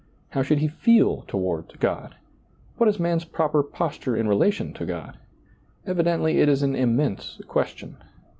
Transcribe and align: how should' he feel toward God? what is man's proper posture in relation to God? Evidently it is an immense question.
how 0.29 0.41
should' 0.41 0.57
he 0.57 0.67
feel 0.67 1.21
toward 1.27 1.79
God? 1.79 2.15
what 2.77 2.89
is 2.89 2.99
man's 2.99 3.23
proper 3.23 3.61
posture 3.61 4.17
in 4.17 4.27
relation 4.27 4.73
to 4.73 4.83
God? 4.83 5.19
Evidently 5.85 6.39
it 6.39 6.49
is 6.49 6.63
an 6.63 6.75
immense 6.75 7.39
question. 7.47 7.97